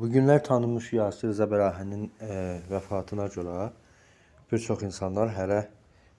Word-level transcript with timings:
Bugünlər 0.00 0.38
tanınmış 0.40 0.86
Yasir 0.96 1.34
Zəbərahinin 1.36 2.06
e, 2.24 2.34
vəfatına 2.70 3.26
görə 3.34 3.66
bir 4.48 4.60
çox 4.66 4.84
insanlar 4.86 5.28
hərə 5.36 5.58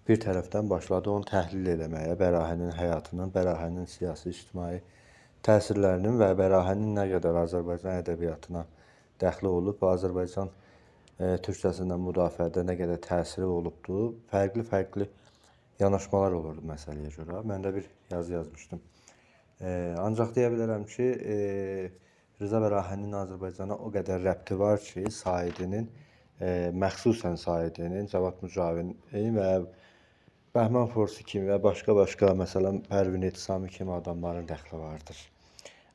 bir 0.06 0.20
tərəfdən 0.22 0.68
başladı 0.70 1.10
onu 1.10 1.26
təhlil 1.26 1.72
eləməyə, 1.72 2.12
Bərahənin 2.20 2.76
həyatının, 2.78 3.32
Bərahənin 3.34 3.88
siyasi, 3.90 4.36
ictimai 4.36 4.84
təsirlərinin 5.48 6.20
və 6.22 6.28
Bərahənin 6.38 6.92
nə 7.00 7.08
qədər 7.16 7.40
Azərbaycan 7.42 8.04
ədəbiyyatına 8.04 8.62
dəxli 9.26 9.50
olub 9.50 9.82
Azərbaycan 9.90 10.54
e, 10.54 11.32
türkcəsindən 11.48 12.06
müdafiədə 12.06 12.62
nə 12.68 12.78
qədər 12.84 13.02
təsiri 13.08 13.50
olubdu. 13.50 14.12
Fərqli-fərqli 14.30 15.10
yanaşmalar 15.82 16.38
olurdu 16.38 16.70
məsələyə 16.70 17.16
görə. 17.18 17.42
Mən 17.50 17.66
də 17.66 17.74
bir 17.80 17.90
yazı 18.14 18.38
yazmışdım. 18.38 18.86
E, 19.58 19.74
ancaq 20.06 20.38
deyə 20.38 20.54
bilərəm 20.54 20.86
ki, 20.94 21.12
e, 21.34 22.11
Rıza 22.42 22.58
Bərahənin 22.58 23.12
Azərbaycana 23.14 23.76
o 23.86 23.92
qədər 23.94 24.24
rəbti 24.26 24.56
var 24.58 24.80
ki, 24.82 25.04
Saidinin, 25.14 25.84
e, 26.42 26.72
məxsusən 26.84 27.36
Saidinin, 27.38 28.08
Cavad 28.10 28.40
Mücavinin 28.42 29.36
və 29.36 29.50
Bəhmən 30.56 30.90
Forsi 30.90 31.22
kimi 31.28 31.52
və 31.52 31.60
başqa-başqa, 31.62 32.32
məsələn, 32.40 32.80
Pərvin 32.90 33.28
Etisami 33.28 33.70
kimi 33.70 33.94
adamların 33.94 34.48
dəxli 34.50 34.80
vardır. 34.80 35.20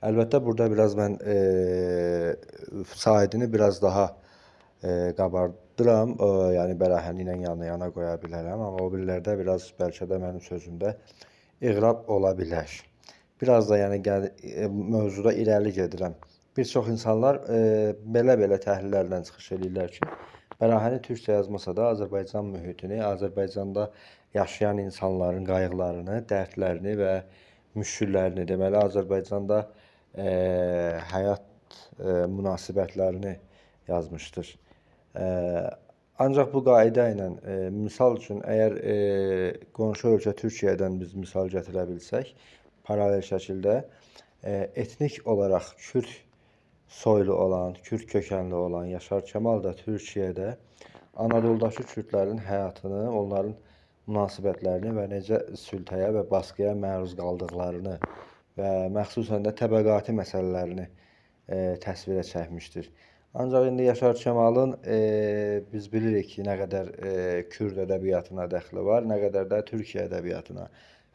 Əlbəttə 0.07 0.39
burada 0.45 0.69
biraz 0.71 0.95
mən 1.01 1.17
e, 1.35 1.35
Saidini 2.95 3.51
biraz 3.53 3.83
daha 3.83 4.07
e, 4.07 4.93
qabardıram, 5.19 6.15
e, 6.15 6.31
yəni 6.61 6.79
Bərahəni 6.85 7.27
ilə 7.27 7.41
yana-yana 7.43 7.91
qoya 7.97 8.15
bilərəm, 8.23 8.63
amma 8.69 8.87
o 8.87 8.93
birilərdə 8.95 9.35
biraz 9.43 9.73
bəlkə 9.83 10.07
də 10.07 10.23
mənim 10.23 10.47
sözümdə 10.47 10.95
iğrab 11.73 12.07
ola 12.07 12.37
bilər. 12.39 12.71
Biraz 13.43 13.67
da 13.69 13.83
yəni 13.83 13.99
e, 14.07 14.71
mövzuda 14.71 15.35
irəli 15.43 15.75
gedirəm 15.83 16.15
bir 16.57 16.69
çox 16.71 16.89
insanlar 16.89 17.43
belə-belə 18.17 18.59
təhlillərlə 18.63 19.23
çıxış 19.29 19.53
eləyirlər 19.59 19.93
ki, 19.99 20.11
Bərahəni 20.61 21.03
türkcə 21.05 21.35
yazmasa 21.35 21.75
da 21.77 21.91
Azərbaycan 21.93 22.47
mühitini, 22.49 23.03
Azərbaycanda 23.05 23.91
yaşayan 24.35 24.79
insanların 24.87 25.45
qayğılarını, 25.45 26.23
dərdlərini 26.31 26.95
və 27.01 27.11
müşküllərini, 27.77 28.47
deməli 28.49 28.79
Azərbaycanda 28.81 29.59
e, 30.17 30.31
həyat 31.13 31.77
e, 32.01 32.15
münasibətlərini 32.33 33.35
yazmışdır. 33.91 34.55
E, 35.21 35.27
ancaq 36.25 36.53
bu 36.57 36.65
qayda 36.71 37.11
ilə 37.13 37.31
e, 37.37 37.59
misal 37.77 38.17
üçün 38.17 38.41
əgər 38.49 38.79
e, 38.81 38.97
qonşu 39.77 40.15
ölkə 40.15 40.33
Türkiyədən 40.41 40.97
biz 41.03 41.13
misal 41.21 41.53
gətirə 41.53 41.85
bilsək, 41.93 42.33
paralel 42.89 43.21
şəkildə 43.29 43.83
e, 43.83 44.57
etnik 44.87 45.21
olaraq 45.29 45.75
Kürd 45.91 46.23
soylu 46.89 47.35
olan, 47.35 47.75
Kürd 47.83 48.07
kökənli 48.11 48.55
olan 48.55 48.85
Yaşar 48.91 49.25
Kemal 49.27 49.63
da 49.65 49.73
Türkiyədə 49.77 50.55
Anadoludakı 51.17 51.83
kürdlərin 51.89 52.39
həyatını, 52.45 53.07
onların 53.21 53.55
münasibətlərini 54.07 54.93
və 54.99 55.07
necə 55.11 55.41
sülhəyə 55.59 56.13
və 56.19 56.23
baskıya 56.31 56.75
məruz 56.79 57.17
qaldıqlarını 57.19 57.97
və 58.61 58.71
məxsusən 58.95 59.47
də 59.47 59.53
təbəqəti 59.61 60.15
məsələlərini 60.17 60.87
e, 60.87 61.59
təsvirə 61.83 62.25
çəkmişdir. 62.29 62.91
Ancaq 63.37 63.67
indi 63.69 63.89
Yaşar 63.89 64.15
Kemalın 64.17 64.77
e, 64.87 64.99
biz 65.73 65.89
bilirik 65.93 66.29
ki, 66.35 66.45
nə 66.47 66.55
qədər 66.63 66.93
e, 66.93 67.15
Kürd 67.53 67.81
ədəbiyyatına 67.85 68.47
dəxli 68.53 68.85
var, 68.85 69.05
nə 69.09 69.19
qədər 69.25 69.49
də 69.51 69.63
Türkiyə 69.73 70.07
ədəbiyyatına. 70.11 70.69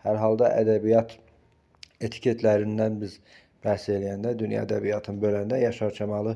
Hər 0.06 0.20
halda 0.22 0.52
ədəbiyyat 0.62 1.16
etiketlərindən 2.02 3.00
biz 3.02 3.20
bəhs 3.66 3.88
eləyəndə, 3.94 4.34
dünya 4.40 4.64
ədəbiyyatını 4.66 5.22
böləndə 5.22 5.60
Yaşar 5.62 5.94
Kemalı 5.94 6.36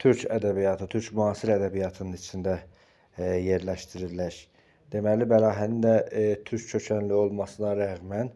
türk 0.00 0.24
ədəbiyyatı, 0.32 0.88
türk 0.94 1.12
müasir 1.16 1.52
ədəbiyyatının 1.58 2.16
içində 2.18 2.56
e, 3.18 3.34
yerləşdirirlər. 3.44 4.38
Deməli, 4.92 5.26
Bəlahənin 5.30 5.82
də 5.84 5.94
e, 6.10 6.24
türk 6.48 6.66
kökənli 6.72 7.14
olmasına 7.18 7.74
rəğmən 7.80 8.30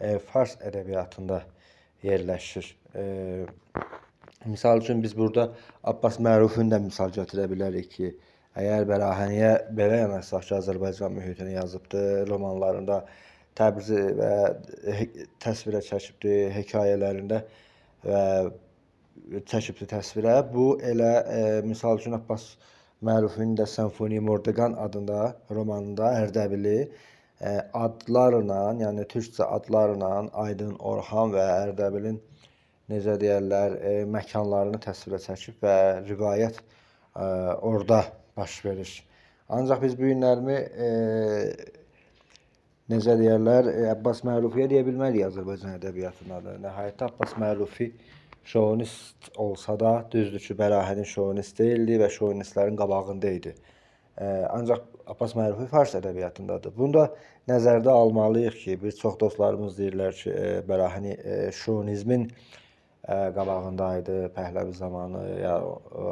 e, 0.00 0.18
fars 0.30 0.56
ədəbiyyatında 0.66 1.40
yerləşir. 2.06 2.68
E, 2.94 3.04
misal 4.44 4.82
üçün 4.84 5.02
biz 5.02 5.16
burada 5.16 5.50
Abbas 5.84 6.20
Mərufun 6.20 6.70
da 6.70 6.78
misal 6.82 7.12
götürə 7.16 7.48
bilərik 7.50 7.90
ki, 7.96 8.12
əgər 8.60 8.86
Bəlahəniyə 8.92 9.50
belə 9.76 10.04
yanaşsaq 10.04 10.46
ki, 10.48 10.54
Azərbaycan 10.60 11.16
mühitini 11.16 11.56
yazıbdı, 11.56 12.04
romanlarında 12.28 13.02
Təbrizi 13.58 13.98
və 14.16 14.32
təsvirə 15.42 15.82
çəkibdi, 15.84 16.36
hekayələrində 16.54 17.40
və 17.42 17.69
çəkibdi 18.04 19.86
təsvirə. 19.90 20.40
Bu 20.52 20.78
elə 20.92 21.12
e, 21.36 21.40
misal 21.66 21.98
üçün 22.00 22.16
Abbas 22.16 22.56
Mərufin 23.04 23.54
də 23.56 23.66
Senfoni 23.68 24.20
Mordeqan 24.20 24.74
adında 24.80 25.34
romanında 25.50 26.12
Ərdəbili 26.22 26.78
e, 26.80 27.52
adlarla, 27.72 28.62
yəni 28.80 29.06
türkcə 29.12 29.46
adlarla 29.46 30.10
Aydın 30.44 30.74
Orxan 30.92 31.32
və 31.36 31.46
Ərdəbilin 31.66 32.18
necə 32.90 33.16
deyərlər, 33.22 33.76
e, 33.80 33.92
məkanlarını 34.16 34.80
təsvirə 34.84 35.20
çəkib 35.22 35.60
və 35.64 35.76
rivayət 36.08 36.60
e, 36.60 37.24
orada 37.70 38.04
baş 38.36 38.64
verir. 38.64 38.92
Ancaq 39.50 39.82
biz 39.82 39.96
bu 39.98 40.10
günlərimi 40.10 40.58
e, 40.86 40.90
necə 42.90 43.16
deyərlər, 43.18 43.68
e, 43.70 43.88
Abbas 43.90 44.22
Mərufiyə 44.26 44.68
deyə 44.70 44.84
bilmərik 44.86 45.26
Azərbaycan 45.28 45.76
ədəbiyyatında 45.78 46.40
da. 46.44 46.54
Nəhayətdə 46.64 47.08
Abbas 47.10 47.34
Mərufi 47.40 47.90
şovinist 48.50 49.30
olsa 49.38 49.76
da, 49.80 49.92
düzdür 50.12 50.42
ki, 50.42 50.56
Bəlahənin 50.58 51.06
şovinist 51.08 51.58
deyildi 51.60 52.00
və 52.02 52.08
şovinistlərin 52.16 52.78
qabağında 52.80 53.34
idi. 53.38 53.54
E, 54.18 54.30
ancaq 54.50 54.86
Abbas 55.10 55.36
Mərufi 55.38 55.68
fars 55.70 55.94
ədəbiyyatındadır. 56.00 56.74
Bunu 56.76 56.96
da 56.98 57.04
nəzərdə 57.50 57.92
almalıyıq 57.94 58.56
ki, 58.64 58.78
bir 58.82 58.96
çox 58.98 59.18
dostlarımız 59.20 59.78
deyirlər 59.78 60.16
ki, 60.22 60.32
e, 60.32 60.56
Bəlahəni 60.70 61.14
şovinizmin 61.62 62.30
qabağında 63.10 63.86
idi 63.98 64.16
Pəhləvi 64.36 64.74
zamanı 64.76 65.22
ya 65.40 65.54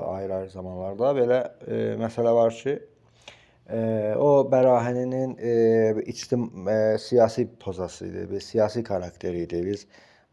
ayrı-ayrı 0.08 0.48
zamanlarda 0.50 1.10
belə 1.18 1.40
məsələ 2.00 2.32
var 2.34 2.54
ki, 2.56 2.78
o 3.68 4.48
Bərahəninin 4.48 5.36
e, 5.36 6.02
içtim 6.06 6.68
e, 6.68 6.98
siyasi 6.98 7.48
pozası 7.60 8.06
idi, 8.06 8.30
bir 8.30 8.40
siyasi 8.40 8.82
karakteri 8.82 9.42
idi. 9.44 9.60
Biz 9.66 9.84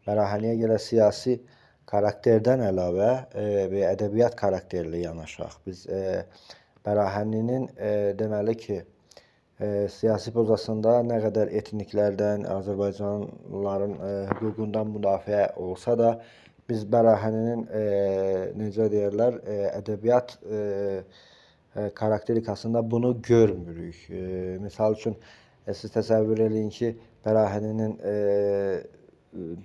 Bərahəniyə 0.06 0.54
görə 0.62 0.78
siyasi 0.80 1.36
karakterdən 1.90 2.64
əlavə 2.70 3.10
e, 3.36 3.44
bir 3.72 3.84
ədəbiyyat 3.90 4.38
karakterli 4.40 5.02
yanaşaq. 5.04 5.58
Biz 5.66 5.84
Bərahəninin 6.86 7.68
deməli 8.16 8.54
ki, 8.56 8.80
siyasi 9.90 10.30
pozasında 10.32 11.00
nə 11.02 11.18
qədər 11.24 11.50
etniklərdən, 11.60 12.44
Azərbaycanlıların 12.56 13.96
hüququndan 14.30 14.92
müdafiə 14.94 15.48
olsa 15.58 15.96
da, 15.98 16.12
biz 16.70 16.84
Bərahəninin 16.92 17.66
necə 18.60 18.86
deyirlər, 18.92 19.40
ədəbiyyat 19.80 20.38
karakterikasında 21.94 22.90
bunu 22.90 23.22
görmürük. 23.22 24.10
E, 24.10 24.58
misal 24.60 24.94
üçün 24.94 25.16
e, 25.66 25.74
siz 25.74 25.92
təsəvvür 25.96 26.42
eləyin 26.48 26.70
ki, 26.78 26.92
Bərahəninin 27.26 27.96
e, 28.06 28.14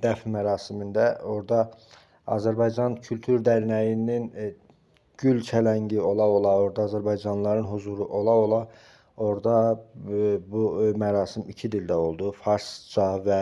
dəfn 0.04 0.34
mərasimində 0.36 1.08
orada 1.24 1.66
Azərbaycan 2.36 2.98
Kültür 3.06 3.44
Dərnəyinin 3.46 4.30
e, 4.36 4.54
gül 5.22 5.42
çələngi 5.46 6.00
ola-ola, 6.02 6.56
orada 6.66 6.88
Azərbaycanlıların 6.90 7.70
huzuru 7.70 8.08
ola-ola 8.20 8.66
orada 9.18 9.56
e, 10.10 10.40
bu 10.52 10.64
e, 10.84 10.92
mərasim 10.98 11.46
iki 11.54 11.70
dildə 11.72 11.98
oldu. 12.08 12.32
Farsça 12.44 13.08
və 13.26 13.42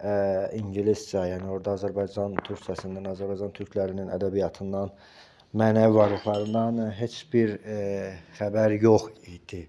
ə, 0.00 0.12
ingiliscə, 0.56 1.26
yəni 1.34 1.48
orada 1.52 1.74
Azərbaycan 1.76 2.38
türkçəsindən, 2.46 3.10
Azərbaycan 3.12 3.52
türklərinin 3.56 4.12
ədəbiyyatından 4.16 4.92
mənəvi 5.56 5.94
varlıqlarından 5.94 6.78
heç 6.94 7.24
bir 7.32 7.56
e, 7.66 7.78
xəbər 8.38 8.76
yox 8.82 9.08
idi. 9.26 9.64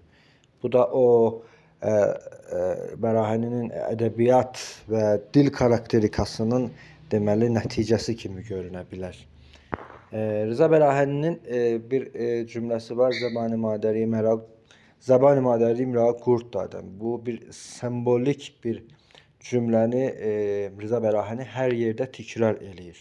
Bu 0.62 0.70
da 0.72 0.86
o 0.86 1.42
e, 1.82 1.90
e, 1.90 2.62
Bərahəninin 3.02 3.72
ədəbiyyat 3.88 4.62
və 4.92 5.04
dil 5.34 5.50
karakterikasının 5.54 6.70
deməli 7.10 7.50
nəticəsi 7.56 8.14
kimi 8.16 8.46
görünə 8.46 8.84
bilər. 8.90 9.18
E, 10.12 10.46
Rıza 10.46 10.70
Bərahəninin 10.70 11.38
e, 11.42 11.60
bir 11.90 12.08
e, 12.14 12.32
cümləsi 12.46 12.96
var. 12.96 13.14
Zəbani 13.18 13.58
madəri 13.58 14.06
məraq 14.06 14.48
Zəbani 15.02 15.42
madəri 15.42 15.88
məraq 15.90 16.20
qurd 16.22 16.52
dadım. 16.54 16.92
Bu 17.00 17.16
bir 17.26 17.40
simvolik 17.50 18.52
bir 18.62 18.84
cümləni 19.42 20.04
e, 20.06 20.34
Rıza 20.78 21.02
Bərahəni 21.02 21.48
hər 21.56 21.74
yerdə 21.74 22.06
təkrar 22.14 22.62
eləyir. 22.62 23.00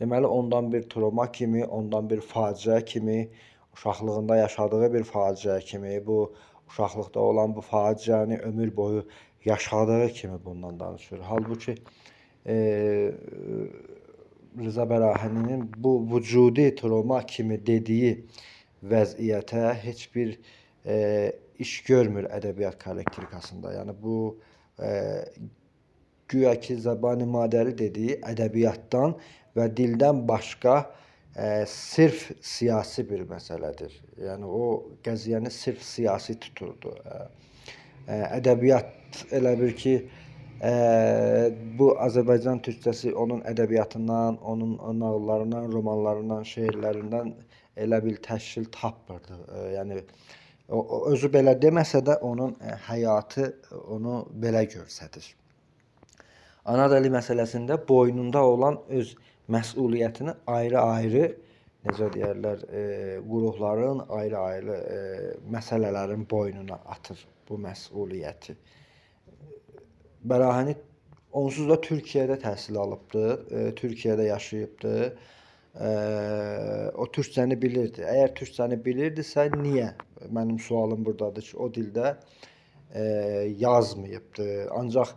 Deməli 0.00 0.26
ondan 0.26 0.72
bir 0.72 0.88
travma 0.90 1.32
kimi, 1.32 1.64
ondan 1.64 2.10
bir 2.10 2.20
faciə 2.20 2.84
kimi, 2.84 3.28
uşaqlığında 3.74 4.36
yaşadığı 4.36 4.92
bir 4.94 5.04
faciə 5.04 5.60
kimi, 5.64 6.06
bu 6.06 6.34
uşaqlıqda 6.68 7.20
olan 7.20 7.56
bu 7.56 7.60
faciəni 7.60 8.40
ömür 8.40 8.76
boyu 8.76 9.06
yaşadığı 9.44 10.08
kimi 10.08 10.44
bundan 10.44 10.80
danışır. 10.80 11.18
Halbuki 11.18 11.74
e, 12.46 12.54
Rıza 14.58 14.82
Bərahəninin 14.82 15.62
bu 15.76 15.94
vücudi 16.14 16.74
travma 16.74 17.22
kimi 17.26 17.58
dediyi 17.66 18.26
vəziyyətə 18.90 19.74
heç 19.74 20.14
bir 20.14 20.38
e, 20.86 20.96
iş 21.58 21.82
görmür 21.88 22.28
ədəbiyyat 22.38 22.78
kollektrikasında. 22.84 23.72
Yəni 23.78 23.94
bu 24.02 24.38
e, 24.78 24.90
güya 26.34 26.58
ki 26.60 26.76
zəbani 26.82 27.26
madəri 27.30 27.72
dediyi 27.78 28.18
ədəbiyyatdan 28.34 29.16
və 29.56 29.70
dildən 29.78 30.26
başqa 30.28 30.76
e, 31.36 31.64
sırf 31.68 32.30
siyasi 32.40 33.06
bir 33.10 33.24
məsələdir. 33.30 33.94
Yəni 34.22 34.46
o 34.46 34.66
qəziyyəni 35.06 35.50
sırf 35.50 35.82
siyasi 35.82 36.38
tuturdu. 36.40 36.94
E, 37.04 37.18
e, 38.08 38.20
ədəbiyyat 38.40 39.24
elə 39.38 39.54
bir 39.60 39.74
ki, 39.78 39.94
e, 40.62 40.72
bu 41.78 41.92
Azərbaycan 42.06 42.62
türkçəsi 42.66 43.14
onun 43.14 43.42
ədəbiyyatından, 43.50 44.40
onun 44.42 44.78
nağıllarından, 45.00 45.70
romanlarından, 45.72 46.46
şeirlərindən 46.54 47.34
elə 47.76 48.02
bil 48.04 48.18
təşkil 48.22 48.70
tapmırdı. 48.74 49.38
E, 49.54 49.62
yəni 49.76 50.02
o, 50.68 50.78
o 50.80 51.00
özü 51.12 51.30
belə 51.34 51.56
deməsə 51.62 52.02
də 52.06 52.18
onun 52.26 52.54
həyatı 52.88 53.50
onu 53.96 54.22
belə 54.42 54.66
göstərir. 54.76 55.34
Ana 56.64 56.86
dili 56.88 57.10
məsələsində 57.12 57.76
boynunda 57.88 58.40
olan 58.48 58.78
öz 58.98 59.10
məsuliyyətini 59.52 60.32
ayrı-ayrı 60.48 61.26
necə 61.84 62.08
deyərlər, 62.14 62.62
e, 62.72 62.84
qurumların 63.28 64.00
ayrı-ayrı 64.08 64.76
e, 64.94 65.00
məsələlərin 65.52 66.24
boynuna 66.30 66.78
atır 66.94 67.20
bu 67.48 67.58
məsuliyyəti. 67.66 68.56
Bərahəni 70.24 70.76
onsuz 71.36 71.68
da 71.68 71.76
Türkiyədə 71.84 72.38
təhsil 72.46 72.80
alıbdı, 72.80 73.26
e, 73.50 73.66
Türkiyədə 73.82 74.30
yaşayıbdı. 74.30 74.94
E, 75.74 75.90
o 76.96 77.04
türkcəni 77.18 77.60
bilirdi. 77.60 78.06
Əgər 78.08 78.34
türkcəni 78.40 78.80
bilirdisə, 78.88 79.50
niyə? 79.52 79.90
Mənim 80.32 80.56
sualım 80.62 81.04
burdadır 81.04 81.44
ki, 81.50 81.56
o 81.60 81.68
dildə 81.76 82.16
e, 82.94 83.04
yazmayıbdı. 83.60 84.48
Ancaq 84.80 85.12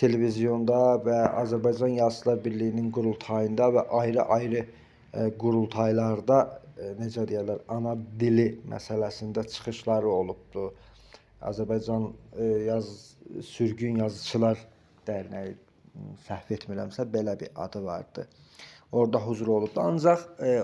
televizyonda 0.00 0.80
və 1.06 1.18
Azərbaycan 1.42 1.96
Yazıçılar 1.98 2.44
Birliyinin 2.44 2.90
qurultayında 2.92 3.68
və 3.76 3.86
ayrı-ayrı 4.00 4.62
e, 4.64 5.26
qurultaylarda 5.38 6.38
e, 6.78 6.92
necə 6.98 7.26
deyirlər, 7.30 7.62
ana 7.68 7.94
dili 8.20 8.48
məsələsində 8.70 9.46
çıxışları 9.54 10.10
olubdu. 10.10 10.70
Azərbaycan 11.50 12.08
e, 12.38 12.44
yaz 12.70 12.90
sürgün 13.42 14.00
yazıçılar 14.02 14.58
dərnəyi 15.06 15.54
səhv 16.26 16.54
etmirəmsə 16.56 17.06
belə 17.10 17.36
bir 17.40 17.52
adı 17.66 17.84
vardı. 17.84 18.26
Orada 18.92 19.18
huzur 19.26 19.48
olubdu. 19.58 19.80
Ancaq 19.80 20.24
e, 20.40 20.56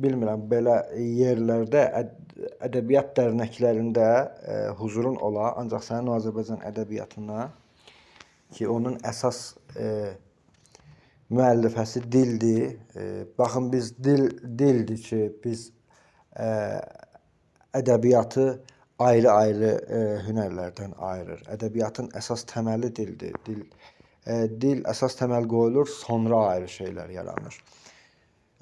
bilmirəm 0.00 0.46
belə 0.50 0.78
yerlərdə 0.98 1.84
əd 2.00 2.14
ədəbiyyat 2.66 3.12
dərnəklərində 3.18 4.06
e, 4.54 4.56
huzurun 4.80 5.20
ola, 5.22 5.52
ancaq 5.60 5.84
sənin 5.86 6.14
Azərbaycan 6.16 6.64
ədəbiyyatına 6.70 7.44
ki, 8.54 8.68
onun 8.70 8.98
əsas 9.06 9.40
e, 9.76 9.88
müəllifəsi 11.34 12.04
dildir. 12.12 12.76
E, 12.96 13.24
baxın 13.38 13.72
biz 13.72 13.92
dil 14.04 14.28
dildir 14.58 15.02
ki, 15.02 15.22
biz 15.44 15.70
e, 16.38 16.48
ədəbiyyatı 17.74 18.46
ayrı-ayrı 18.98 19.72
e, 19.98 20.02
hünərlərdən 20.28 20.94
ayırır. 20.98 21.46
Ədəbiyyatın 21.56 22.12
əsas 22.20 22.46
təməli 22.50 22.92
dildir. 22.96 23.34
Dil 23.46 23.64
e, 24.26 24.44
dil 24.60 24.84
əsas 24.90 25.18
təməl 25.18 25.48
qoyulur, 25.50 25.90
sonra 25.90 26.44
ayrı 26.54 26.70
şeylər 26.70 27.10
yaranır. 27.12 27.58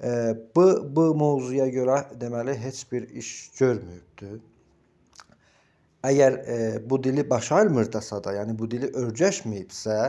E, 0.03 0.09
bu 0.55 0.65
bu 0.95 1.05
mövzuya 1.19 1.67
görə 1.77 1.99
deməli 2.19 2.57
heç 2.65 2.83
bir 2.91 3.07
iş 3.09 3.29
görməyibdi. 3.59 4.39
Əgər 6.03 6.33
e, 6.33 6.55
bu 6.89 6.99
dili 7.03 7.23
başarmırdısa 7.29 8.23
da, 8.23 8.33
yəni 8.39 8.57
bu 8.59 8.67
dili 8.71 8.89
öyrəşməyibsə, 8.99 9.99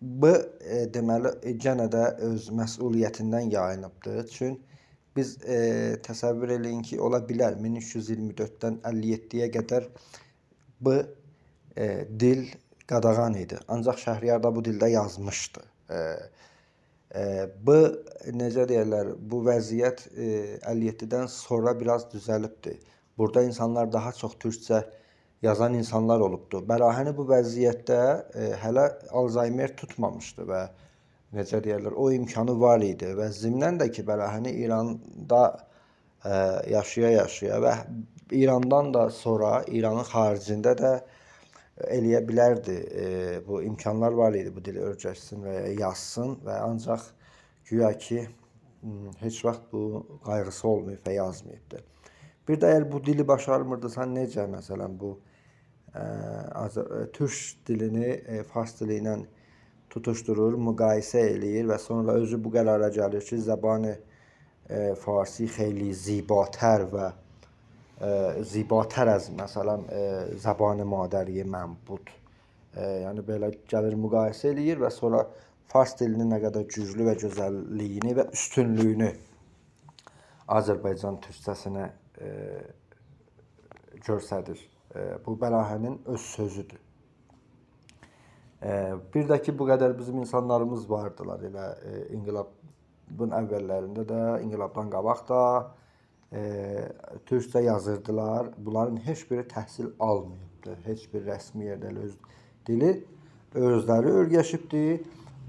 bu 0.00 0.32
e, 0.34 0.80
deməli 0.94 1.30
e, 1.46 1.54
yenə 1.66 1.86
də 1.92 2.06
öz 2.26 2.48
məsuliyyətindən 2.58 3.52
yayınıbdır. 3.52 4.26
Çünki 4.34 4.70
biz 5.16 5.36
e, 5.44 5.60
təsəvvür 6.06 6.56
eləyin 6.56 6.82
ki, 6.86 6.98
ola 7.02 7.20
bilər 7.26 7.56
1324-dən 7.62 8.80
57-yə 8.90 9.48
qədər 9.54 9.88
bu 10.80 10.96
e, 10.98 11.86
dil 12.20 12.44
qadağan 12.90 13.38
idi. 13.38 13.58
Ancaq 13.68 13.98
Şəhriyar 14.02 14.42
da 14.42 14.54
bu 14.54 14.62
dildə 14.66 14.90
yazmışdı. 14.92 15.64
E, 15.90 15.98
e, 17.14 17.24
bu 17.66 17.76
necə 18.42 18.66
deyirlər, 18.70 19.14
bu 19.32 19.42
vəziyyət 19.46 20.06
e, 20.14 20.30
57-dən 20.72 21.28
sonra 21.34 21.74
biraz 21.80 22.06
düzəlibdi. 22.14 22.78
Burada 23.18 23.42
insanlar 23.44 23.92
daha 23.92 24.12
çox 24.16 24.38
türkcə 24.42 24.84
yazan 25.42 25.74
insanlar 25.74 26.20
olubdu. 26.20 26.60
Bərahəni 26.68 27.14
bu 27.16 27.24
vəziyyətdə 27.30 28.00
e, 28.34 28.48
hələ 28.60 28.86
Alzheimer 29.16 29.72
tutmamışdı 29.76 30.46
və 30.48 30.64
necə 31.36 31.62
deyirlər, 31.64 31.94
o 31.96 32.10
imkanı 32.12 32.56
var 32.60 32.82
idi 32.84 33.12
və 33.16 33.30
zimnən 33.34 33.80
də 33.80 33.90
ki, 33.94 34.04
Bərahəni 34.08 34.52
İranda 34.64 35.44
e, 36.24 36.34
yaşaya-yaşaya 36.74 37.60
və 37.64 37.74
İrandan 38.40 38.92
da 38.94 39.08
sonra 39.10 39.62
İranın 39.66 40.06
xaricində 40.10 40.74
də 40.78 40.92
eləyə 41.88 42.20
bilərdi. 42.28 42.76
E, 42.92 43.06
bu 43.46 43.62
imkanlar 43.62 44.12
var 44.12 44.36
idi 44.36 44.52
bu 44.54 44.64
dili 44.64 44.82
öyrəşsin 44.90 45.46
və 45.46 45.56
yazsın 45.80 46.36
və 46.44 46.60
ancaq 46.66 47.08
güya 47.70 47.94
ki 47.98 48.26
heç 49.20 49.44
vaxt 49.44 49.72
bu 49.72 50.04
qayğısı 50.24 50.68
olmayıb 50.68 51.06
və 51.06 51.16
yazmayıbdı. 51.16 51.82
Bir 52.48 52.60
də 52.60 52.70
əgər 52.74 52.86
bu 52.92 53.00
dili 53.04 53.26
başarmırdısa 53.28 54.06
necə 54.08 54.46
məsələn 54.50 54.96
bu 55.00 55.18
türk 57.12 57.66
dilini 57.66 58.44
fars 58.52 58.76
dili 58.80 59.00
ilə 59.00 59.16
tutuşdurur, 59.90 60.54
müqayisə 60.54 61.24
eləyir 61.32 61.66
və 61.72 61.78
sonra 61.82 62.14
özü 62.20 62.38
bu 62.38 62.52
qərara 62.54 62.92
gəlir 62.94 63.24
ki, 63.26 63.40
zəbani 63.42 63.96
farsi 65.02 65.48
xeyli 65.50 65.90
zibatər 65.98 66.86
və 66.92 67.10
zibatər 68.46 69.10
az 69.16 69.28
məsələn 69.34 69.82
zəbani 70.40 70.86
madəri 70.86 71.42
mənbud. 71.42 72.14
Yəni 72.78 73.26
belə 73.26 73.50
gəlir 73.68 73.98
müqayisə 73.98 74.54
eləyir 74.54 74.78
və 74.84 74.92
sonra 74.94 75.24
fars 75.72 75.96
dilinin 75.98 76.30
nə 76.30 76.38
qədər 76.44 76.70
güclü 76.70 77.10
və 77.10 77.16
gözəlliyini 77.18 78.14
və 78.14 78.30
üstünlüyünü 78.30 79.10
Azərbaycan 80.50 81.18
türkçəsinə 81.26 81.90
göstərir. 84.06 84.62
Bu 85.26 85.36
Bəlahənin 85.38 85.98
öz 86.06 86.20
sözüdür. 86.20 86.80
Bir 89.14 89.28
də 89.28 89.38
ki, 89.42 89.54
bu 89.58 89.68
qədər 89.68 89.94
bizim 89.98 90.18
insanlarımız 90.20 90.88
vardılar 90.90 91.44
elə 91.48 91.66
inqilabın 92.16 93.36
əvvəllərində 93.38 94.04
də, 94.08 94.18
inqilabdan 94.44 94.90
qabaq 94.92 95.22
da 95.28 95.44
e, 96.32 96.42
türkcə 97.26 97.62
yazırdılar. 97.62 98.50
Bunların 98.58 98.96
heç 99.06 99.30
biri 99.30 99.46
təhsil 99.48 99.92
almayıbdı. 99.98 100.76
Heç 100.84 101.06
bir 101.14 101.24
rəsmi 101.26 101.70
yerdə 101.70 101.94
öz 102.04 102.18
dili 102.66 102.92
özləri 103.54 104.12
öyrəşibdi 104.24 104.84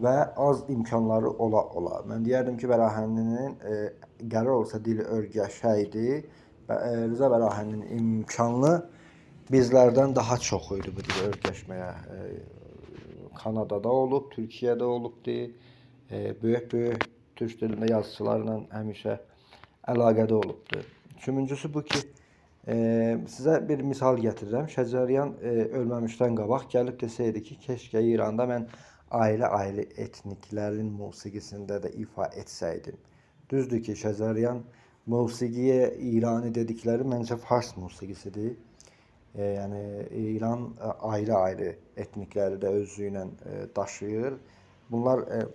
və 0.02 0.16
az 0.38 0.64
imkanları 0.70 1.30
ola 1.30 1.66
ola. 1.78 2.00
Mən 2.10 2.24
deyərdim 2.26 2.58
ki, 2.58 2.70
Bəlahəninin 2.72 3.60
e, 3.62 3.76
qərar 4.24 4.56
olsa 4.56 4.80
dili 4.86 5.04
öyrəşəydi, 5.04 6.08
e, 6.70 6.80
Rıza 7.12 7.30
Bəlahənin 7.30 7.86
imkanlı 8.00 8.74
bizlərdən 9.50 10.16
daha 10.16 10.38
çox 10.38 10.72
idi 10.78 10.94
bu 10.96 11.06
dili 11.08 11.32
öyrəşməyə. 11.32 11.90
Kanadada 13.42 13.90
olub, 13.90 14.30
Türkiyədə 14.34 14.84
olubdu. 14.84 15.38
Böyük-böyük 16.12 17.06
türk 17.40 17.62
dilində 17.62 17.88
yazıçılarla 17.90 18.58
həmişə 18.74 19.18
əlaqədə 19.94 20.34
olubdu. 20.34 20.82
Üçüncüsü 21.18 21.74
bu 21.74 21.84
ki, 21.84 22.00
e, 22.68 22.76
sizə 23.36 23.58
bir 23.70 23.82
misal 23.86 24.20
gətirirəm. 24.22 24.68
Şəcəryan 24.76 25.34
e, 25.42 25.54
ölməmişdən 25.80 26.38
qabaq 26.38 26.68
gəlib 26.74 27.00
desəydi 27.02 27.44
ki, 27.48 27.58
keşkə 27.68 28.04
İranda 28.12 28.48
mən 28.52 28.68
ayrı-ayrı 29.22 29.88
etniklərin 30.06 30.92
musiqisində 31.00 31.80
də 31.84 31.94
ifa 32.04 32.30
etsəydim. 32.44 33.00
Düzdür 33.50 33.82
ki, 33.88 33.98
Şəcəryan 34.04 34.62
musiqiyə 35.12 35.94
İrani 36.12 36.54
dedikləri 36.56 37.08
məncə 37.16 37.38
fars 37.42 37.74
musiqisidir. 37.78 38.54
E, 39.36 39.44
yəni 39.44 39.84
İran 40.12 40.74
e, 40.80 40.92
ayrı-ayrı 41.14 41.76
etnikləri 41.98 42.60
də 42.62 42.74
özü 42.82 43.10
ilə 43.10 43.26
e, 43.26 43.76
daşıyır. 43.76 44.34
Bunlar 44.92 45.20
e, 45.20 45.46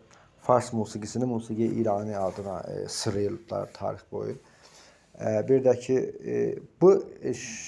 fars 0.41 0.73
musiqisini 0.73 1.25
musiqi 1.25 1.67
İrani 1.67 2.19
adına 2.19 2.61
e, 2.61 2.89
sırayırlar 2.89 3.73
tarix 3.73 4.03
boyu. 4.13 4.37
E, 5.21 5.49
bir 5.49 5.65
də 5.65 5.79
ki 5.81 5.99
e, 6.27 6.59
bu 6.81 6.93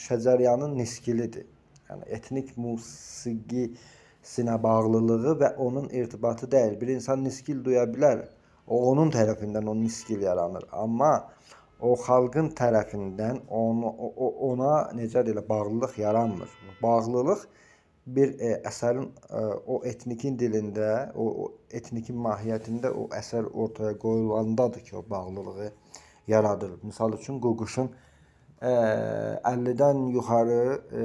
Şəcəryanın 0.08 0.76
niskilidir. 0.78 1.46
Yəni 1.88 2.08
etnik 2.16 2.56
musiqisinə 2.56 4.62
bağlılığı 4.62 5.38
və 5.40 5.54
onun 5.56 5.88
irtibatı 5.88 6.50
deyil. 6.50 6.80
Bir 6.80 6.88
insan 6.88 7.24
niskil 7.24 7.64
duya 7.64 7.84
bilər, 7.84 8.26
O 8.68 8.78
onun 8.90 9.10
tərəfindən 9.12 9.68
o 9.68 9.74
niskil 9.76 10.22
yaranır. 10.22 10.64
Amma 10.72 11.12
o 11.80 11.94
xalqın 11.96 12.50
tərəfindən 12.58 13.44
onu 13.48 13.92
ona 14.50 14.72
necə 14.98 15.24
deyilə 15.26 15.44
bağlılıq 15.48 15.98
yaranmır. 15.98 16.50
Bağlılıq 16.82 17.44
bir 18.16 18.34
e, 18.40 18.52
əsərin 18.68 19.08
e, 19.30 19.42
o 19.66 19.82
etnikin 19.84 20.38
dilində, 20.40 21.12
o, 21.14 21.26
o 21.44 21.48
etnikin 21.70 22.16
mahiyyətində 22.24 22.90
o 22.90 23.08
əsər 23.14 23.50
ortaya 23.52 23.98
qoyulandadır 24.00 24.84
ki, 24.84 24.96
o 24.96 25.04
bağlılığı 25.10 25.72
yaradır. 26.28 26.78
Misal 26.82 27.12
üçün 27.12 27.40
Quşun 27.40 27.90
50-dən 28.62 30.08
yuxarı 30.12 30.62
e, 31.00 31.02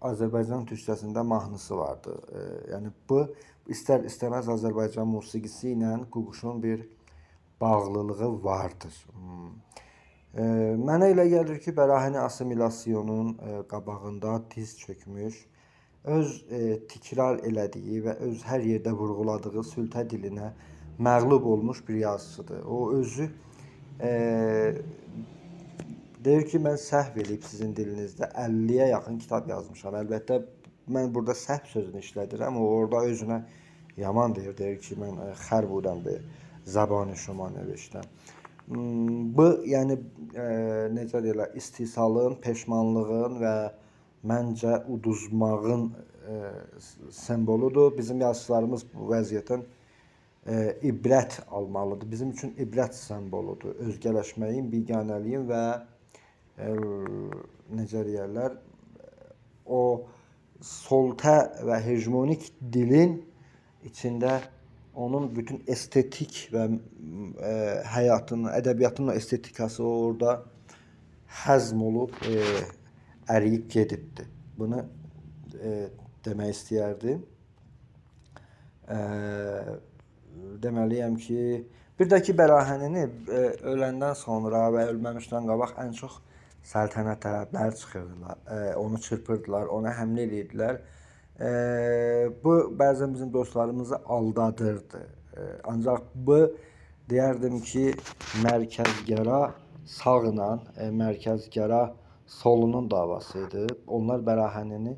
Azərbaycan 0.00 0.68
türkçəsində 0.68 1.24
mahnısı 1.26 1.76
vardı. 1.76 2.14
E, 2.32 2.44
yəni 2.74 2.92
bu 3.08 3.24
istər-istəməz 3.70 4.52
Azərbaycan 4.54 5.08
musiqisi 5.08 5.74
ilə 5.74 5.96
Quşun 6.12 6.62
bir 6.62 6.86
bağlılığı 7.60 8.44
vardır. 8.44 8.94
Hmm. 9.12 9.50
Mənə 10.30 11.08
elə 11.10 11.24
gəlir 11.26 11.58
ki, 11.58 11.72
Bərahəni 11.74 12.18
assimilyasiyonun 12.22 13.30
e, 13.34 13.54
qabağında 13.68 14.36
diz 14.54 14.76
çökmüş, 14.78 15.40
öz 16.04 16.34
e, 16.50 16.60
tikrar 16.86 17.42
elədiyi 17.48 18.04
və 18.04 18.14
öz 18.28 18.44
hər 18.46 18.62
yerdə 18.62 18.92
vurğuladığı 18.94 19.64
sültə 19.72 20.04
dilinə 20.12 20.52
məğlub 21.02 21.42
olmuş 21.42 21.82
bir 21.88 21.94
yazıçıdır. 22.04 22.62
O 22.62 22.92
özü 23.00 23.30
e, 24.00 24.12
Deyir 26.24 26.42
ki, 26.46 26.58
mən 26.60 26.76
səhv 26.76 27.14
eləyib 27.22 27.44
sizin 27.48 27.70
dilinizdə 27.74 28.26
50-yə 28.38 28.90
yaxın 28.90 29.18
kitab 29.18 29.46
yazmışam. 29.48 29.94
Əlbəttə 30.02 30.42
mən 30.94 31.14
burada 31.14 31.32
səhv 31.32 31.70
sözünü 31.72 32.02
işlədirəm. 32.04 32.58
O 32.60 32.66
orada 32.76 33.00
özünə 33.08 33.38
yaman 33.96 34.36
deyir. 34.36 34.52
Deyir 34.58 34.76
ki, 34.84 34.98
mən 35.00 35.16
xər 35.46 35.66
budam 35.70 36.04
bir 36.04 36.20
zabanı 36.64 37.16
şuma 37.16 37.48
növişdən. 37.56 38.04
Bu, 38.70 39.46
yəni 39.66 39.96
e, 40.38 40.44
necə 40.94 41.18
deyirlər, 41.24 41.56
istehsalın, 41.58 42.36
peşmanlığın 42.44 43.40
və 43.42 43.54
məncə 44.30 44.76
uduzmağın 44.94 45.88
e, 45.90 46.36
simvoludur. 47.10 47.96
Bizim 47.98 48.20
yazıçılarımız 48.22 48.84
bu 48.92 49.08
vəziyyətdən 49.10 49.64
e, 50.46 50.60
ibrət 50.92 51.40
almalıdır. 51.50 52.10
Bizim 52.12 52.30
üçün 52.36 52.54
ibrət 52.62 52.94
simvoludur. 52.94 53.74
Özgələşməyin, 53.88 54.70
biganəliyin 54.70 55.50
və 55.50 55.64
necə 57.74 58.04
deyərlər, 58.06 58.54
o 59.66 59.82
soltə 60.62 61.36
və 61.66 61.78
hegemonik 61.88 62.50
dilin 62.60 63.16
içində 63.88 64.38
onun 65.00 65.30
bütün 65.36 65.62
estetik 65.70 66.46
və 66.52 66.66
e, 66.68 67.52
həyatının, 67.94 68.50
ədəbiyyatının 68.58 69.16
estetikası 69.16 69.84
orada 69.84 70.36
həzm 71.44 71.82
olub, 71.86 72.14
e, 72.28 72.44
əriyib 73.30 73.68
gedibdi. 73.72 74.26
Bunu 74.58 74.82
e, 75.56 75.74
demək 76.26 76.52
istəyərdim. 76.56 77.22
E, 78.90 79.00
deməliyəm 80.64 81.16
ki, 81.24 81.42
bir 82.00 82.12
də 82.12 82.20
ki, 82.26 82.36
Bəlahənini 82.36 83.06
e, 83.08 83.44
öləndən 83.72 84.16
sonra 84.18 84.66
və 84.74 84.88
ölməmişdən 84.92 85.48
qabaq 85.48 85.76
ən 85.80 85.96
çox 85.96 86.20
səltənət 86.70 87.24
tələbləri 87.24 87.76
çıxırdılar. 87.80 88.40
E, 88.44 88.62
onu 88.84 89.00
çırpırdılar, 89.00 89.70
ona 89.72 89.96
həmlə 89.96 90.28
edirdilər. 90.28 90.80
E, 90.80 90.99
bu 91.40 92.54
bəzən 92.82 93.14
bizim 93.14 93.32
dostlarımızı 93.32 93.96
aldadırdı. 93.96 95.06
Ancaq 95.64 96.02
bu 96.14 96.40
deyərdim 97.10 97.60
ki, 97.64 97.84
mərkəzgəra 98.44 99.40
sağla 99.90 100.50
e, 100.76 100.90
mərkəzgəra 100.94 101.80
solunun 102.30 102.90
davası 102.90 103.46
idi. 103.46 103.66
Onlar 103.86 104.22
Bərahənini 104.26 104.94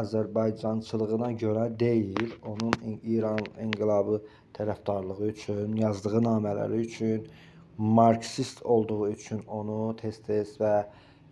Azərbaycançılığına 0.00 1.32
görə 1.42 1.66
deyil, 1.80 2.32
onun 2.46 3.00
İran 3.02 3.42
inqilabı 3.64 4.20
tərəfdarlığı 4.56 5.28
üçün, 5.32 5.76
yazdığı 5.76 6.22
namələri 6.24 6.80
üçün, 6.86 7.26
marksist 7.78 8.62
olduğu 8.62 9.08
üçün 9.10 9.42
onu 9.48 9.96
tez-tez 10.00 10.56
və 10.60 10.74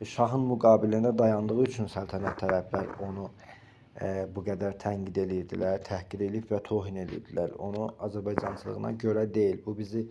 şahın 0.05 0.45
müqabilində 0.53 1.15
dayandığı 1.19 1.63
üçün 1.65 1.89
səltənət 1.93 2.43
tərəflər 2.45 2.93
onu 3.09 3.29
bu 4.35 4.45
qədər 4.47 4.77
tənqid 4.79 5.17
edirdilər, 5.25 5.81
təhqir 5.87 6.21
edib 6.29 6.51
və 6.53 6.61
tohin 6.67 7.01
edirdilər. 7.03 7.55
Onu 7.59 7.89
Azərbaycançılığına 8.07 8.93
görə 9.03 9.25
deyil. 9.35 9.59
Bu 9.67 9.79
bizi 9.79 10.05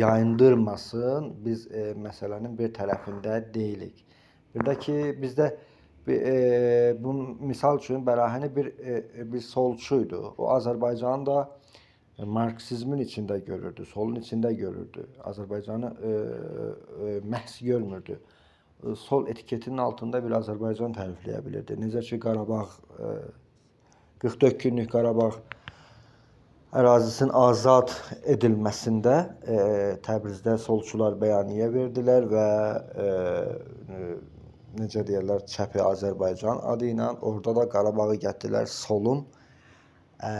yayındırmasın. 0.00 1.34
Biz 1.44 1.66
məsələnin 2.00 2.56
bir 2.58 2.72
tərəfində 2.76 3.40
deyilik. 3.54 4.04
Bir 4.54 4.64
də 4.66 4.78
ki, 4.80 4.96
bizdə 5.20 5.50
bu 7.04 7.12
misal 7.44 7.78
üçün 7.78 8.00
Bərahəni 8.06 8.48
bir 8.56 8.72
bir 9.32 9.40
solçuydu. 9.40 10.34
O 10.38 10.48
Azərbaycanın 10.56 11.26
da 11.26 11.50
Marksizmin 12.24 13.00
içində 13.04 13.38
görürdü, 13.44 13.84
solun 13.86 14.16
içində 14.20 14.50
görürdü. 14.56 15.06
Azərbaycanı 15.24 15.92
məhz 17.28 17.60
görmürdü. 17.64 18.18
E, 18.86 18.96
sol 18.96 19.28
etiketinin 19.28 19.78
altında 19.78 20.22
bir 20.24 20.36
Azərbaycan 20.40 20.94
tərifləyə 20.96 21.44
bilirdi. 21.46 21.76
Necə 21.80 22.02
ki 22.06 22.20
Qarabağ 22.22 22.64
e, 22.64 23.14
44 24.24 24.60
günlük 24.62 24.90
Qarabağ 24.92 25.30
ərazisinin 26.80 27.32
azad 27.34 27.92
edilməsində 28.30 29.14
e, 29.42 29.56
Təbrizdə 30.06 30.56
solçular 30.64 31.18
bəyaniyyə 31.20 31.70
verdilər 31.74 32.28
və 32.30 32.46
e, 33.04 33.08
e, 33.96 34.12
necə 34.78 35.02
deyirlər, 35.06 35.44
Çəpi 35.50 35.82
Azərbaycan 35.82 36.62
adı 36.72 36.92
ilə 36.92 37.10
orada 37.26 37.56
da 37.58 37.66
Qarabağı 37.72 38.20
gətirdilər 38.22 38.70
solun 38.70 39.24
e, 40.22 40.32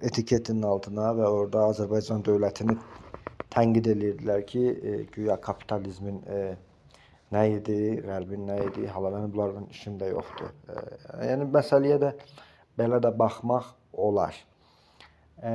etiketinin 0.00 0.62
altına 0.62 1.10
və 1.18 1.26
orada 1.26 1.66
Azərbaycan 1.74 2.22
dövlətini 2.24 2.78
tənqid 3.54 3.90
edirdilər 3.94 4.44
ki, 4.46 4.64
e, 4.70 4.96
güya 5.14 5.36
kapitalizmin 5.42 6.20
e, 6.26 6.42
nə 7.34 7.46
idi, 7.56 7.80
qərbin 8.04 8.46
nə 8.50 8.60
idi, 8.68 8.86
hala 8.94 9.12
mənim 9.14 9.32
bunların 9.34 9.66
işimdə 9.74 10.12
yoxdur. 10.12 10.54
E, 10.68 10.84
yəni 11.30 11.48
məsələyə 11.56 11.98
də 12.04 12.14
belə 12.78 13.00
də 13.02 13.12
baxmaq 13.18 13.74
olar. 13.92 14.38
E, 15.42 15.52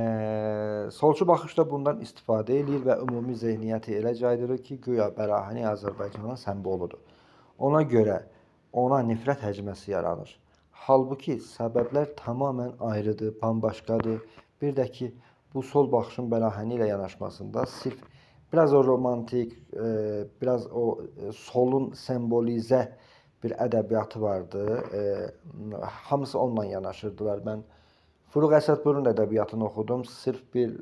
solçu 0.92 1.26
baxışda 1.28 1.66
bundan 1.70 2.00
istifadə 2.02 2.56
eləyir 2.60 2.86
və 2.88 2.96
ümumi 3.04 3.36
zehniyyəti 3.42 3.94
elə 4.00 4.14
caydırır 4.18 4.62
ki, 4.68 4.80
güya 4.88 5.10
Bərahəni 5.18 5.66
Azərbaycanın 5.70 6.40
simvoludur. 6.40 6.98
Ona 7.58 7.84
görə 7.92 8.22
ona 8.72 8.98
nifrət 9.06 9.44
həcməsi 9.46 9.92
yaranır. 9.92 10.32
Halbuki 10.86 11.38
səbəblər 11.42 12.10
tamamilə 12.18 12.74
ayrıdır, 12.90 13.36
bambaşqadır. 13.42 14.18
Bir 14.60 14.74
də 14.76 14.90
ki, 14.98 15.12
bu 15.56 15.62
sol 15.64 15.88
baxışın 15.92 16.28
Bəlahəni 16.30 16.76
ilə 16.76 16.90
yanaşmasında 16.90 17.66
sirf 17.66 18.02
biraz 18.52 18.74
o 18.74 18.84
romantik, 18.84 19.52
e, 19.72 20.24
biraz 20.42 20.66
o 20.72 20.98
e, 21.02 21.32
solun 21.32 21.90
simvolizə 21.96 22.82
bir 23.44 23.54
ədəbiyyatı 23.66 24.20
vardı. 24.20 24.62
E, 24.94 25.02
hamısı 25.82 26.38
onunla 26.38 26.64
yanaşırdılar. 26.64 27.42
Mən 27.48 27.64
Furux 28.32 28.52
Əsədburun 28.58 29.08
ədəbiyyatını 29.12 29.64
oxudum. 29.64 30.04
Sırf 30.04 30.42
bir 30.54 30.74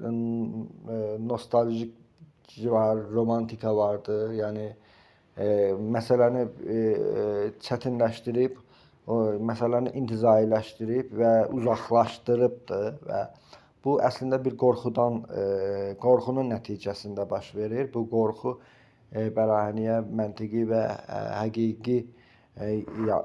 nostaljik 1.29 1.95
var, 2.67 2.99
romantika 3.13 3.77
vardı. 3.77 4.17
Yəni 4.35 4.73
məsələni 5.95 6.45
çətinləşdirib 7.63 8.59
məsələni 9.51 9.93
intizailəşdirib 10.01 11.13
və 11.21 11.33
uzaqlaşdırıbdır 11.59 13.01
və 13.11 13.23
bu 13.85 13.99
əslində 14.09 14.41
bir 14.45 14.57
qorxudan, 14.61 15.23
e, 15.29 15.45
qorxunun 16.01 16.51
nəticəsində 16.55 17.29
baş 17.31 17.53
verir. 17.59 17.91
Bu 17.95 18.07
qorxu 18.11 18.57
e, 19.13 19.29
bərahəniyə 19.37 20.01
məntiqi 20.21 20.67
və 20.71 20.83
e, 20.91 21.23
həqiqi 21.43 21.99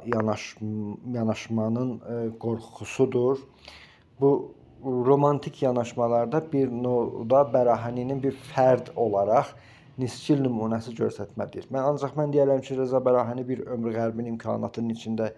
yanaş 0.10 0.44
yanaşmanın 1.13 1.92
qorxusudur. 2.42 3.44
Bu 4.20 4.32
romantik 4.84 5.62
yanaşmalarda 5.62 6.42
bir 6.54 6.72
növdə 6.72 7.44
Bərahəninin 7.54 8.22
bir 8.24 8.38
fərd 8.50 8.89
olaraq 8.96 9.51
nisçil 10.00 10.42
nümunəsi 10.46 10.96
göstərməkdir. 10.98 11.68
Mən 11.74 11.92
ancaq 11.92 12.16
mən 12.18 12.34
deyərəm 12.34 12.63
ki, 12.63 12.78
Rəza 12.80 13.01
Bərahəni 13.04 13.46
bir 13.48 13.66
ömrü 13.75 13.94
qərbin 13.98 14.30
imkanatının 14.34 14.96
içində 14.96 15.34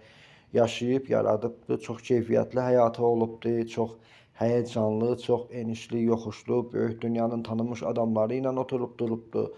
yaşayıb, 0.54 1.10
yaradıbdır. 1.10 1.82
Çox 1.82 2.04
keyfiyyətli 2.10 2.62
həyatı 2.68 3.04
olubdur, 3.06 3.66
çox 3.76 3.98
həyəcanlı, 4.42 5.18
çox 5.22 5.42
enişli, 5.52 6.04
yoxuşlu, 6.04 6.74
böyük 6.74 7.02
dünyanın 7.02 7.44
tanınmış 7.44 7.84
adamları 7.84 8.42
ilə 8.42 8.56
oturub 8.60 8.98
durubdur 8.98 9.52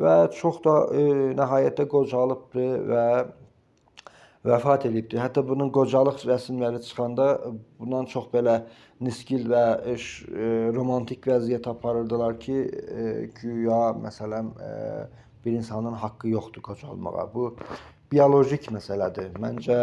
və 0.00 0.16
çox 0.32 0.62
da 0.64 0.74
e, 0.96 1.04
nəhayətdə 1.36 1.86
qocalıbdır 1.90 2.84
və 2.90 3.06
vəfat 4.46 4.86
eləyibdi. 4.88 5.18
Hətta 5.20 5.42
bunun 5.46 5.70
qocalıq 5.74 6.22
rəsmləri 6.28 6.80
çıxanda 6.86 7.26
bundan 7.78 8.08
çox 8.08 8.30
belə 8.32 8.62
niskil 9.04 9.46
və 9.50 9.64
e, 9.92 9.96
romantik 10.76 11.26
vəziyyət 11.28 11.68
aparırdılar 11.74 12.38
ki, 12.40 12.58
e, 13.02 13.08
güya 13.40 13.82
məsələn 14.00 14.52
e, 14.56 14.70
bir 15.44 15.52
insanın 15.52 15.92
haqqı 15.92 16.28
yoxdur 16.28 16.62
qocalmağa. 16.62 17.28
Bu 17.34 17.56
biolojik 18.12 18.70
məsələdir. 18.72 19.34
Məncə 19.40 19.80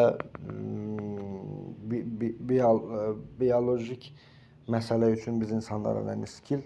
mm, 0.50 1.70
bi, 1.92 2.02
bi, 2.22 2.34
biol, 2.50 2.82
e, 2.82 3.06
biolojik 3.40 4.10
məsələ 4.72 5.12
üçün 5.16 5.40
biz 5.42 5.52
insanlara 5.52 6.04
nə 6.08 6.18
niskil 6.22 6.64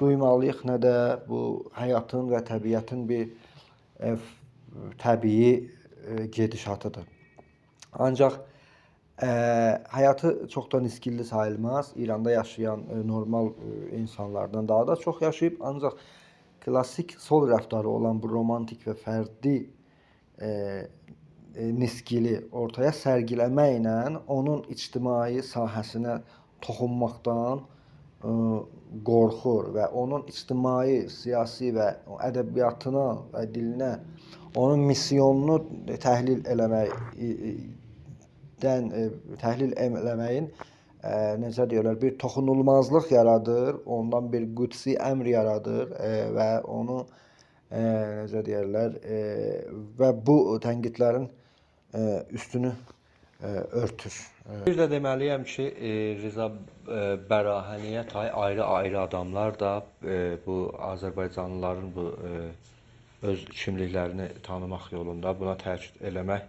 duymalıyıq, 0.00 0.62
nə 0.68 0.78
də 0.82 0.94
bu 1.28 1.40
həyatın 1.76 2.30
və 2.32 2.40
təbiətin 2.48 3.04
bir 3.08 3.26
e, 4.00 4.14
f- 4.14 4.94
təbii 5.02 5.50
e, 5.58 6.26
gedişatıdır. 6.26 7.04
Ancaq 7.92 8.38
e, 9.22 9.28
həyatı 9.92 10.48
çox 10.48 10.70
da 10.72 10.80
niskilli 10.80 11.24
sayılmaz. 11.24 11.92
İranda 11.96 12.30
yaşayan 12.30 12.80
e, 12.80 13.06
normal 13.06 13.46
e, 13.48 13.96
insanlardan 13.98 14.68
daha 14.68 14.86
da 14.86 14.96
çox 14.96 15.22
yaşayıb, 15.22 15.60
ancaq 15.60 15.92
klassik 16.64 17.16
sol 17.20 17.48
rəftarı 17.50 17.86
olan 17.86 18.22
bu 18.22 18.30
romantik 18.30 18.86
və 18.86 18.94
fərdi 18.94 19.56
e, 20.40 20.48
e, 21.54 21.68
niskili 21.78 22.38
ortaya 22.52 22.92
sərgiləməklə 22.96 24.22
onun 24.26 24.62
ictimai 24.72 25.42
sahəsinə 25.44 26.20
toxunmaqdan 26.66 27.62
e, 27.62 28.32
qorxur 29.08 29.70
və 29.76 29.88
onun 30.02 30.24
ictimai, 30.32 31.06
siyasi 31.12 31.72
və 31.76 31.88
ədəbiyyatına 32.28 33.06
və 33.34 33.44
dilinə, 33.54 33.92
onun 34.56 34.84
misyonunu 34.90 35.56
təhlil 36.04 36.42
eləmək 36.54 36.92
i- 37.28 37.38
i- 37.52 37.56
dən 38.62 38.90
e, 38.94 39.06
təhlil 39.42 39.72
eləməyin 39.86 40.48
e, 40.50 41.14
necə 41.42 41.66
deyirlər, 41.70 41.98
bir 42.02 42.18
toxunulmazlıq 42.22 43.10
yaradır, 43.14 43.80
ondan 43.98 44.30
bir 44.32 44.46
qudsi 44.60 44.96
əmr 45.10 45.30
yaradır 45.34 45.94
e, 45.98 46.12
və 46.36 46.48
onu 46.78 47.00
e, 47.70 47.82
necə 48.22 48.44
deyirlər, 48.48 48.98
e, 49.02 49.20
və 50.00 50.12
bu 50.26 50.38
tənqidlərin 50.64 51.28
e, 51.94 52.02
üstünü 52.38 52.74
örtür. 53.72 54.14
Bir 54.66 54.76
də 54.78 54.84
deməliyəm 54.90 55.44
ki, 55.50 55.64
e, 55.88 55.90
Rza 56.22 56.46
e, 56.50 56.98
Bərahəniyə 57.30 58.02
tay 58.10 58.30
ayrı-ayrı 58.44 59.00
adamlar 59.00 59.58
da 59.60 59.70
e, 60.04 60.16
bu 60.46 60.56
Azərbaycanlıların 60.90 61.88
bu 61.96 62.04
öz 63.30 63.44
kimliklərini 63.62 64.28
tanımaq 64.48 64.88
yolunda 64.94 65.32
buna 65.40 65.54
təkid 65.62 66.02
eləmək 66.10 66.46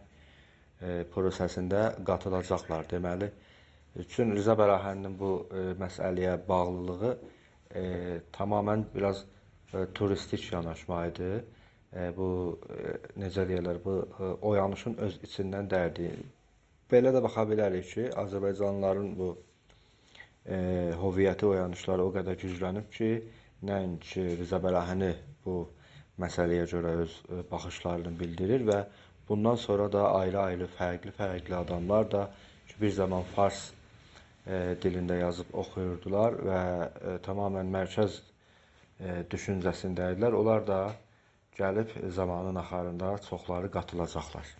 prosesində 1.13 1.83
qatılacaqlar. 2.09 2.87
Deməli, 2.93 3.29
üçün 4.05 4.33
Rza 4.37 4.55
Bərahəninin 4.61 5.13
bu 5.19 5.31
məsələyə 5.83 6.33
bağlılığı 6.49 7.13
tamamilə 8.37 8.87
biraz 8.95 9.21
turistik 9.99 10.49
yanaşma 10.51 11.05
idi. 11.11 11.29
Bu 12.17 12.27
necə 13.21 13.45
deyirlər, 13.53 13.79
bu 13.85 13.99
oyanışın 14.49 14.97
öz 15.07 15.19
içindən 15.29 15.69
dərdi. 15.75 16.09
Belə 16.93 17.09
də 17.15 17.21
baxa 17.25 17.43
bilərik 17.49 17.87
ki, 17.89 18.03
Azərbaycanlıların 18.21 19.13
bu 19.17 19.27
e, 20.45 20.57
hüviyyəti 21.01 21.47
oyanışları 21.49 22.03
o 22.05 22.11
qədər 22.13 22.37
güclənib 22.41 22.91
ki, 22.93 23.07
nəinki 23.69 24.25
Rza 24.41 24.59
Bəlahəni 24.65 25.09
bu 25.45 25.55
məsələyə 26.21 26.67
görə 26.73 26.91
öz 27.05 27.15
e, 27.29 27.39
baxışlarını 27.51 28.13
bildirir 28.19 28.65
və 28.69 28.79
bundan 29.29 29.57
sonra 29.63 29.87
da 29.91 30.03
ayrı-ayrı 30.19 30.67
fərqli-fərqli 30.77 31.55
adamlar 31.63 32.11
da 32.11 32.23
ki, 32.67 32.75
bir 32.81 32.93
zaman 33.01 33.25
fars 33.35 33.63
e, 34.45 34.75
dilində 34.85 35.17
yazıb 35.23 35.53
oxuyurdular 35.63 36.37
və 36.49 36.61
e, 36.61 37.15
tamamilə 37.29 37.63
mərkəz 37.77 38.19
e, 38.19 39.21
düşüncəsində 39.33 40.13
idilər. 40.13 40.37
Onlar 40.43 40.67
da 40.67 40.81
gəlib 41.57 41.95
zamanın 42.19 42.61
axarında 42.61 43.15
çoxları 43.29 43.71
qatılacaqlar. 43.79 44.59